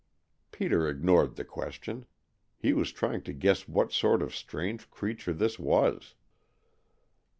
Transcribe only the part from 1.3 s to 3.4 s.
the question. He was trying to